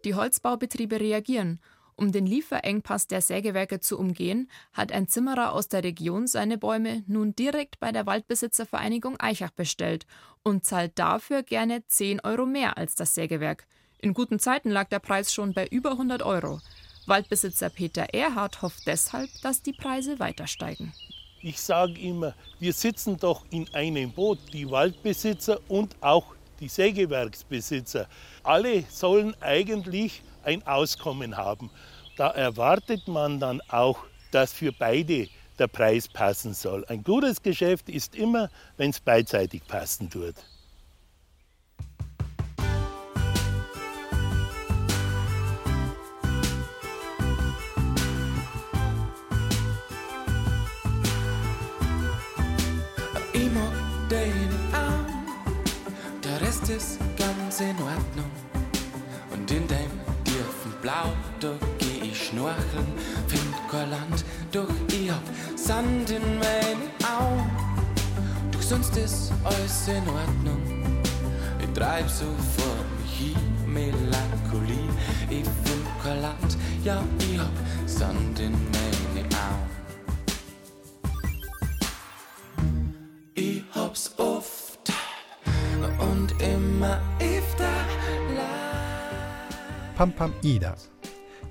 [0.06, 1.60] Die Holzbaubetriebe reagieren
[2.00, 7.04] um den Lieferengpass der Sägewerke zu umgehen, hat ein Zimmerer aus der Region seine Bäume
[7.08, 10.06] nun direkt bei der Waldbesitzervereinigung Eichach bestellt
[10.42, 13.68] und zahlt dafür gerne 10 Euro mehr als das Sägewerk.
[14.00, 16.62] In guten Zeiten lag der Preis schon bei über 100 Euro.
[17.06, 20.94] Waldbesitzer Peter Erhardt hofft deshalb, dass die Preise weiter steigen.
[21.42, 28.08] Ich sage immer, wir sitzen doch in einem Boot, die Waldbesitzer und auch die Sägewerksbesitzer.
[28.44, 31.70] Alle sollen eigentlich ein Auskommen haben.
[32.20, 34.00] Da erwartet man dann auch,
[34.32, 36.84] dass für beide der Preis passen soll.
[36.90, 40.36] Ein gutes Geschäft ist immer, wenn es beidseitig passen tut.
[53.32, 53.72] Immer
[54.12, 55.06] den Arm,
[56.22, 58.30] der Rest ist ganz in Ordnung.
[59.32, 59.92] Und in dem
[60.26, 61.14] tiefen Blau,
[61.79, 61.79] ich
[62.30, 62.88] schnorcheln,
[63.28, 65.22] find kein Land, doch ich hab
[65.56, 67.50] Sand in meinen Augen.
[68.52, 70.62] Doch sonst ist alles in Ordnung.
[71.60, 74.90] Ich treib so vor mich hin, Melancholie.
[75.30, 77.52] Ich find kein Land, ja, ich hab
[77.88, 79.70] Sand in meinen Augen.
[83.34, 84.92] Ich hab's oft
[86.00, 87.70] und immer öfter.
[89.96, 90.76] Pam Pam Ida.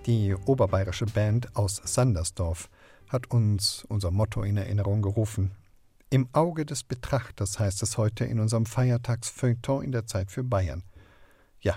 [0.09, 2.71] Die oberbayerische Band aus Sandersdorf
[3.09, 5.51] hat uns unser Motto in Erinnerung gerufen.
[6.09, 10.83] Im Auge des Betrachters heißt es heute in unserem Feiertagsfeuilleton in der Zeit für Bayern.
[11.61, 11.77] Ja,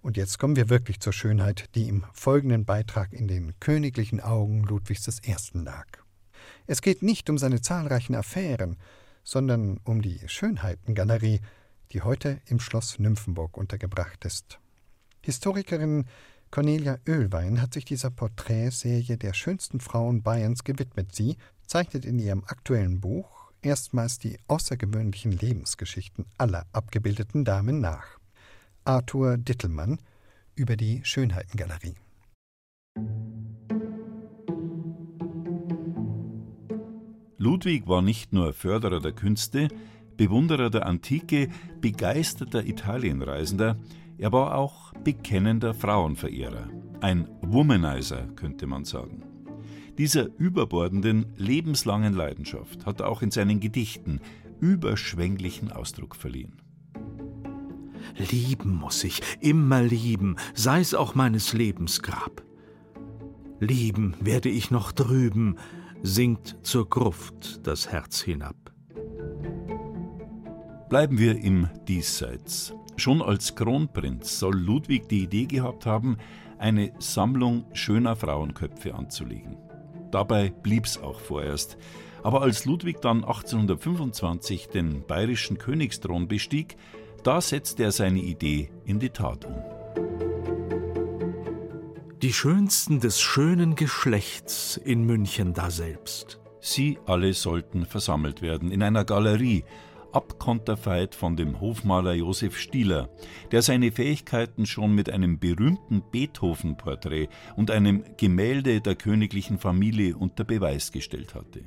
[0.00, 4.64] und jetzt kommen wir wirklich zur Schönheit, die im folgenden Beitrag in den königlichen Augen
[4.64, 5.36] Ludwigs I.
[5.52, 5.86] lag.
[6.66, 8.76] Es geht nicht um seine zahlreichen Affären,
[9.22, 11.40] sondern um die Schönheitengalerie,
[11.92, 14.58] die heute im Schloss Nymphenburg untergebracht ist.
[15.20, 16.06] Historikerin
[16.52, 21.14] Cornelia Oehlwein hat sich dieser Porträtserie der schönsten Frauen Bayerns gewidmet.
[21.14, 28.18] Sie zeichnet in ihrem aktuellen Buch erstmals die außergewöhnlichen Lebensgeschichten aller abgebildeten Damen nach.
[28.84, 29.98] Arthur Dittelmann
[30.54, 31.94] über die Schönheitengalerie.
[37.38, 39.68] Ludwig war nicht nur Förderer der Künste,
[40.18, 41.48] Bewunderer der Antike,
[41.80, 43.78] begeisterter Italienreisender,
[44.18, 46.68] er war auch bekennender Frauenverehrer,
[47.00, 49.24] ein Womanizer könnte man sagen.
[49.98, 54.20] Dieser überbordenden, lebenslangen Leidenschaft hat er auch in seinen Gedichten
[54.60, 56.62] überschwänglichen Ausdruck verliehen.
[58.16, 62.42] Lieben muss ich, immer lieben, sei's auch meines Lebens Grab.
[63.60, 65.56] Lieben werde ich noch drüben,
[66.02, 68.56] sinkt zur Gruft das Herz hinab.
[70.88, 72.74] Bleiben wir im Diesseits.
[72.96, 76.18] Schon als Kronprinz soll Ludwig die Idee gehabt haben,
[76.58, 79.56] eine Sammlung schöner Frauenköpfe anzulegen.
[80.10, 81.78] Dabei blieb's auch vorerst.
[82.22, 86.76] Aber als Ludwig dann 1825 den bayerischen Königsthron bestieg,
[87.24, 89.54] da setzte er seine Idee in die Tat um.
[92.22, 96.38] Die schönsten des schönen Geschlechts in München daselbst.
[96.60, 99.64] Sie alle sollten versammelt werden in einer Galerie,
[100.12, 103.08] abkonterfeit von dem Hofmaler Josef Stieler,
[103.50, 110.44] der seine Fähigkeiten schon mit einem berühmten Beethoven-Porträt und einem Gemälde der königlichen Familie unter
[110.44, 111.64] Beweis gestellt hatte.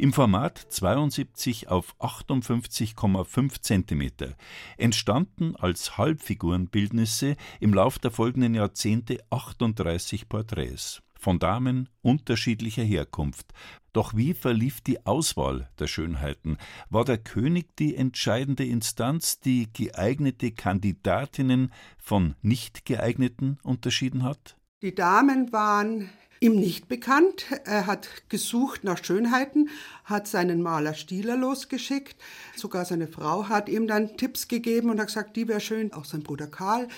[0.00, 4.34] Im Format 72 auf 58,5 cm
[4.78, 13.52] entstanden als Halbfigurenbildnisse im Lauf der folgenden Jahrzehnte 38 Porträts von Damen unterschiedlicher Herkunft.
[13.92, 16.56] Doch wie verlief die Auswahl der Schönheiten?
[16.88, 24.56] War der König die entscheidende Instanz, die geeignete Kandidatinnen von nicht geeigneten unterschieden hat?
[24.82, 26.08] Die Damen waren
[26.40, 27.46] ihm nicht bekannt.
[27.64, 29.68] Er hat gesucht nach Schönheiten,
[30.04, 32.16] hat seinen Maler Stieler losgeschickt.
[32.56, 36.06] Sogar seine Frau hat ihm dann Tipps gegeben und hat gesagt, die wäre schön, auch
[36.06, 36.88] sein Bruder Karl.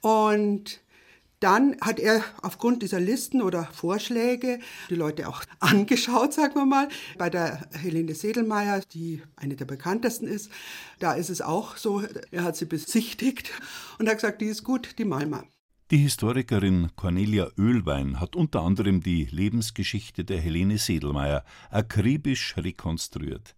[0.00, 0.80] Und
[1.40, 4.58] dann hat er aufgrund dieser Listen oder Vorschläge
[4.90, 6.88] die Leute auch angeschaut, sagen wir mal.
[7.16, 10.50] Bei der Helene Sedelmeier, die eine der bekanntesten ist,
[10.98, 13.50] da ist es auch so, er hat sie besichtigt
[13.98, 15.44] und hat gesagt, die ist gut, die wir.
[15.90, 23.54] Die Historikerin Cornelia Oehlwein hat unter anderem die Lebensgeschichte der Helene Sedelmeier akribisch rekonstruiert.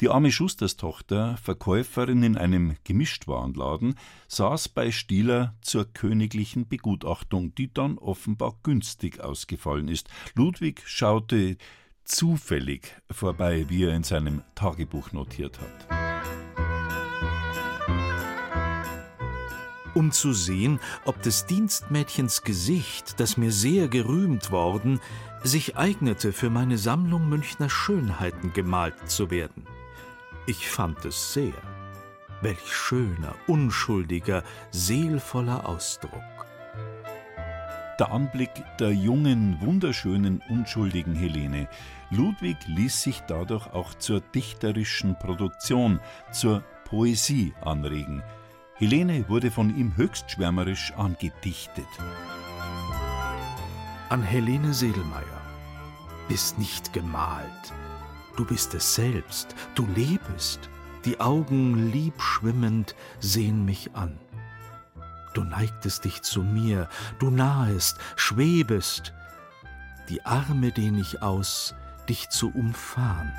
[0.00, 3.96] Die arme Schusterstochter, Verkäuferin in einem Gemischtwarenladen,
[4.28, 10.08] saß bei Stieler zur königlichen Begutachtung, die dann offenbar günstig ausgefallen ist.
[10.34, 11.58] Ludwig schaute
[12.04, 16.00] zufällig vorbei, wie er in seinem Tagebuch notiert hat.
[19.92, 25.00] um zu sehen, ob des Dienstmädchens Gesicht, das mir sehr gerühmt worden,
[25.42, 29.66] sich eignete, für meine Sammlung Münchner Schönheiten gemalt zu werden.
[30.50, 31.52] Ich fand es sehr.
[32.40, 34.42] Welch schöner, unschuldiger,
[34.72, 36.44] seelvoller Ausdruck.
[38.00, 41.68] Der Anblick der jungen, wunderschönen, unschuldigen Helene.
[42.10, 46.00] Ludwig ließ sich dadurch auch zur dichterischen Produktion,
[46.32, 48.24] zur Poesie anregen.
[48.74, 51.86] Helene wurde von ihm höchst schwärmerisch angedichtet.
[54.08, 55.42] An Helene Sedelmeier.
[56.26, 57.72] Bist nicht gemalt.
[58.40, 59.54] Du bist es selbst.
[59.74, 60.70] Du lebst.
[61.04, 64.18] Die Augen liebschwimmend sehen mich an.
[65.34, 66.88] Du neigtest dich zu mir,
[67.18, 69.12] du nahest, schwebest.
[70.08, 71.74] Die Arme dehn ich aus,
[72.08, 73.30] dich zu umfahren.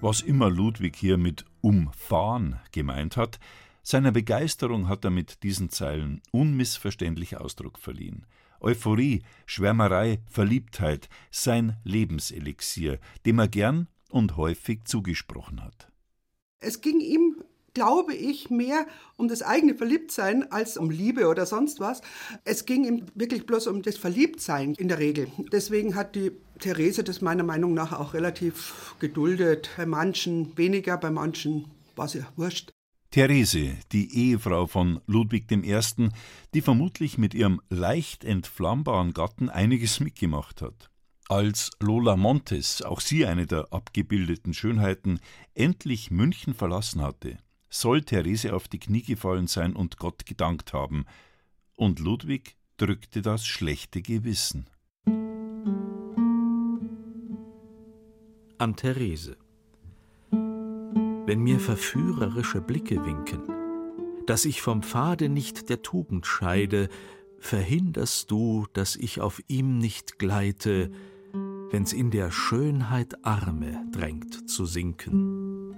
[0.00, 3.38] Was immer Ludwig hier mit umfahren gemeint hat,
[3.84, 8.26] seiner Begeisterung hat er mit diesen Zeilen unmissverständlich Ausdruck verliehen.
[8.60, 15.90] Euphorie, Schwärmerei, Verliebtheit, sein Lebenselixier, dem er gern und häufig zugesprochen hat.
[16.60, 17.42] Es ging ihm
[17.76, 18.86] glaube ich, mehr
[19.18, 22.00] um das eigene Verliebtsein als um Liebe oder sonst was.
[22.46, 25.28] Es ging ihm wirklich bloß um das Verliebtsein in der Regel.
[25.52, 29.68] Deswegen hat die Therese das meiner Meinung nach auch relativ geduldet.
[29.76, 32.72] Bei manchen weniger, bei manchen war sie wurscht.
[33.16, 36.10] Therese, die Ehefrau von Ludwig I.,
[36.52, 40.90] die vermutlich mit ihrem leicht entflammbaren Gatten einiges mitgemacht hat.
[41.26, 45.18] Als Lola Montes, auch sie eine der abgebildeten Schönheiten,
[45.54, 47.38] endlich München verlassen hatte,
[47.70, 51.06] soll Therese auf die Knie gefallen sein und Gott gedankt haben,
[51.74, 54.68] und Ludwig drückte das schlechte Gewissen.
[58.58, 59.38] An Therese.
[61.26, 63.42] Wenn mir verführerische Blicke winken,
[64.26, 66.88] dass ich vom Pfade nicht der Tugend scheide,
[67.40, 70.92] verhinderst du, dass ich auf ihm nicht gleite,
[71.72, 75.74] wenn's in der Schönheit Arme drängt zu sinken.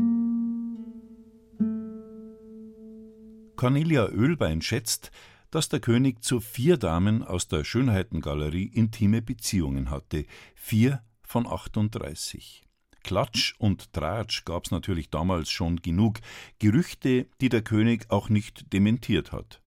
[3.57, 5.11] Cornelia Ölbein schätzt,
[5.51, 12.68] dass der König zu vier Damen aus der Schönheitengalerie intime Beziehungen hatte, vier von 38.
[13.03, 16.21] Klatsch und Tratsch gab's natürlich damals schon genug,
[16.59, 19.63] Gerüchte, die der König auch nicht dementiert hat.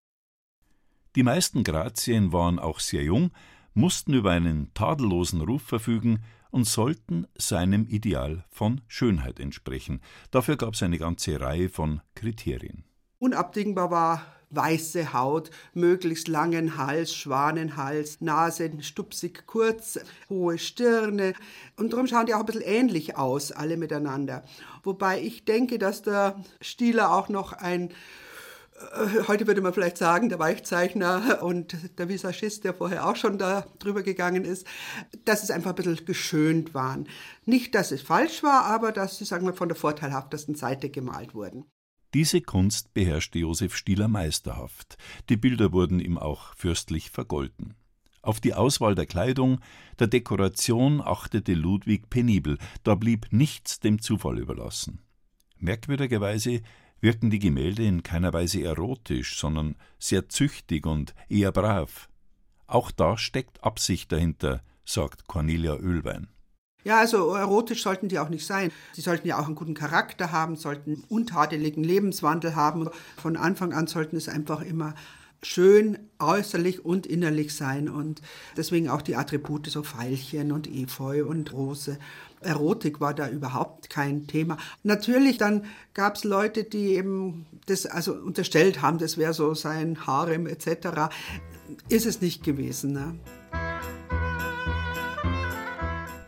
[1.15, 3.31] Die meisten Grazien waren auch sehr jung,
[3.73, 10.01] mussten über einen tadellosen Ruf verfügen und sollten seinem Ideal von Schönheit entsprechen.
[10.31, 12.83] Dafür gab's eine ganze Reihe von Kriterien.
[13.19, 19.99] Unabdingbar war weiße Haut, möglichst langen Hals, Schwanenhals, Nase stupsig kurz,
[20.29, 21.33] hohe Stirne.
[21.77, 24.43] Und darum schauen die auch ein bisschen ähnlich aus, alle miteinander.
[24.83, 27.93] Wobei ich denke, dass der Stieler auch noch ein
[28.81, 33.37] äh, heute würde man vielleicht sagen, der Weichzeichner und der Visagist, der vorher auch schon
[33.37, 34.65] da drüber gegangen ist,
[35.25, 37.07] dass es einfach ein bisschen geschönt waren.
[37.45, 41.33] Nicht, dass es falsch war, aber dass sie, sagen wir, von der vorteilhaftesten Seite gemalt
[41.33, 41.65] wurden.
[42.13, 44.97] Diese Kunst beherrschte Josef Stieler meisterhaft.
[45.29, 47.75] Die Bilder wurden ihm auch fürstlich vergolten.
[48.21, 49.61] Auf die Auswahl der Kleidung,
[49.97, 55.01] der Dekoration achtete Ludwig penibel, da blieb nichts dem Zufall überlassen.
[55.57, 56.61] Merkwürdigerweise
[56.99, 62.09] wirken die Gemälde in keiner Weise erotisch, sondern sehr züchtig und eher brav.
[62.67, 66.27] Auch da steckt Absicht dahinter, sagt Cornelia Ölwein.
[66.83, 68.71] Ja, also erotisch sollten die auch nicht sein.
[68.93, 72.89] Sie sollten ja auch einen guten Charakter haben, sollten untadeligen Lebenswandel haben.
[73.17, 74.95] Von Anfang an sollten es einfach immer
[75.43, 78.21] schön äußerlich und innerlich sein und
[78.57, 81.97] deswegen auch die Attribute so Veilchen und Efeu und Rose.
[82.41, 84.57] Erotik war da überhaupt kein Thema.
[84.83, 90.05] Natürlich dann gab es Leute, die eben das also unterstellt haben, das wäre so sein
[90.05, 91.09] Harem etc.
[91.89, 92.93] Ist es nicht gewesen.
[92.93, 93.15] Ne?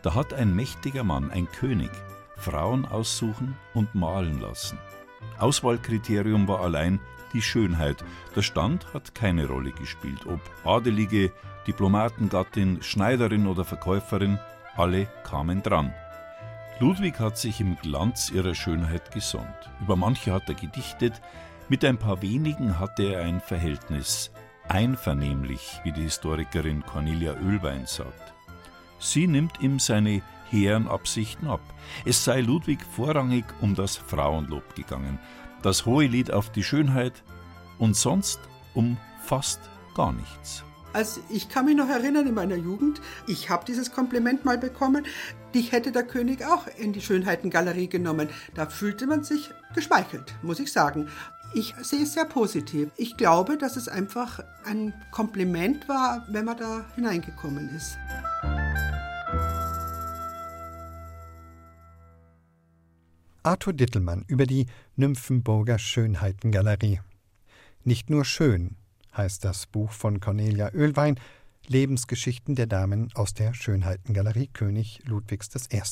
[0.04, 1.90] Da hat ein mächtiger Mann, ein König,
[2.36, 4.78] Frauen aussuchen und malen lassen.
[5.38, 7.00] Auswahlkriterium war allein
[7.32, 8.04] die Schönheit.
[8.36, 11.32] Der Stand hat keine Rolle gespielt, ob Adelige,
[11.66, 14.38] Diplomatengattin, Schneiderin oder Verkäuferin,
[14.76, 15.94] alle kamen dran.
[16.80, 19.70] Ludwig hat sich im Glanz ihrer Schönheit gesonnt.
[19.80, 21.22] Über manche hat er gedichtet,
[21.70, 24.30] mit ein paar wenigen hatte er ein Verhältnis,
[24.68, 28.23] einvernehmlich, wie die Historikerin Cornelia Ölwein sagt.
[29.04, 31.60] Sie nimmt ihm seine hehren Absichten ab.
[32.06, 35.18] Es sei Ludwig vorrangig um das Frauenlob gegangen,
[35.62, 37.22] das hohe Lied auf die Schönheit
[37.78, 38.40] und sonst
[38.72, 39.60] um fast
[39.94, 40.64] gar nichts.
[40.94, 45.04] Also ich kann mich noch erinnern in meiner Jugend, ich habe dieses Kompliment mal bekommen,
[45.54, 48.30] dich hätte der König auch in die Schönheitengalerie genommen.
[48.54, 51.08] Da fühlte man sich geschmeichelt, muss ich sagen.
[51.52, 52.90] Ich sehe es sehr positiv.
[52.96, 57.98] Ich glaube, dass es einfach ein Kompliment war, wenn man da hineingekommen ist.
[63.46, 64.66] Arthur Dittelmann über die
[64.96, 67.02] Nymphenburger Schönheitengalerie.
[67.82, 68.76] Nicht nur schön
[69.14, 71.20] heißt das Buch von Cornelia Oehlwein,
[71.66, 75.82] Lebensgeschichten der Damen aus der Schönheitengalerie König Ludwigs I.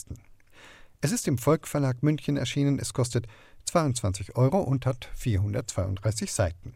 [1.02, 3.26] Es ist im Volkverlag München erschienen, es kostet
[3.66, 6.72] 22 Euro und hat 432 Seiten.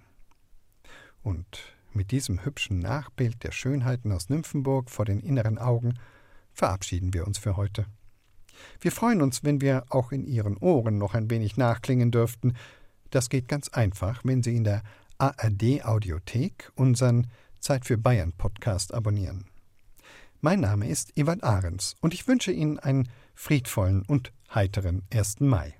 [1.22, 5.94] Und mit diesem hübschen Nachbild der Schönheiten aus Nymphenburg vor den inneren Augen
[6.52, 7.86] verabschieden wir uns für heute.
[8.80, 12.54] Wir freuen uns, wenn wir auch in Ihren Ohren noch ein wenig nachklingen dürften.
[13.10, 14.82] Das geht ganz einfach, wenn Sie in der
[15.18, 17.28] ARD Audiothek unseren
[17.60, 19.46] Zeit für Bayern Podcast abonnieren.
[20.40, 25.40] Mein Name ist Ewald Ahrens und ich wünsche Ihnen einen friedvollen und heiteren 1.
[25.40, 25.74] Mai.